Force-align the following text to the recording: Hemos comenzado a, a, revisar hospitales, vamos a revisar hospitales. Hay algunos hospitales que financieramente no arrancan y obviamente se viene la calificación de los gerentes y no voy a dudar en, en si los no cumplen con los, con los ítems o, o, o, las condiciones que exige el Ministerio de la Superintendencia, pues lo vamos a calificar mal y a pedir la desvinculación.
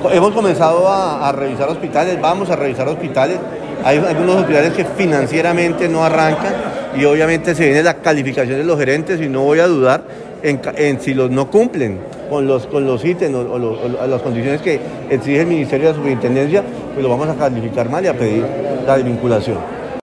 Hemos 0.00 0.32
comenzado 0.32 0.86
a, 0.86 1.28
a, 1.28 1.32
revisar 1.32 1.68
hospitales, 1.68 2.20
vamos 2.20 2.48
a 2.50 2.54
revisar 2.54 2.86
hospitales. 2.86 3.36
Hay 3.82 3.98
algunos 3.98 4.36
hospitales 4.36 4.72
que 4.72 4.84
financieramente 4.84 5.88
no 5.88 6.04
arrancan 6.04 6.54
y 6.96 7.04
obviamente 7.04 7.52
se 7.52 7.64
viene 7.64 7.82
la 7.82 7.94
calificación 7.94 8.58
de 8.58 8.64
los 8.64 8.78
gerentes 8.78 9.20
y 9.20 9.28
no 9.28 9.42
voy 9.42 9.58
a 9.58 9.66
dudar 9.66 10.04
en, 10.44 10.60
en 10.76 11.00
si 11.00 11.14
los 11.14 11.32
no 11.32 11.50
cumplen 11.50 11.98
con 12.30 12.46
los, 12.46 12.68
con 12.68 12.86
los 12.86 13.04
ítems 13.04 13.34
o, 13.34 13.40
o, 13.40 14.04
o, 14.04 14.06
las 14.06 14.22
condiciones 14.22 14.62
que 14.62 14.78
exige 15.10 15.40
el 15.40 15.48
Ministerio 15.48 15.88
de 15.88 15.92
la 15.94 15.96
Superintendencia, 15.96 16.62
pues 16.94 17.02
lo 17.02 17.08
vamos 17.08 17.28
a 17.30 17.34
calificar 17.34 17.90
mal 17.90 18.04
y 18.04 18.06
a 18.06 18.14
pedir 18.14 18.46
la 18.86 18.98
desvinculación. 18.98 19.77